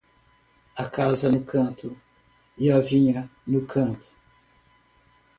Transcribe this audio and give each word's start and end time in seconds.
A 0.83 0.85
casa 0.97 1.31
no 1.31 1.45
canto; 1.45 1.89
e 2.57 2.65
a 2.77 2.79
vinha, 2.91 3.29
no 3.51 3.61
canto. 3.73 4.07